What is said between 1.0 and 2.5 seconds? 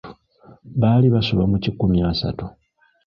basoba mu kikumi asatu.